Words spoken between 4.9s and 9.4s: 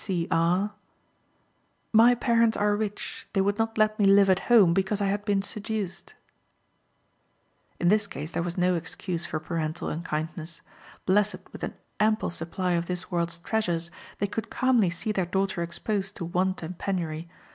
I had been seduced." In this case there was no excuse for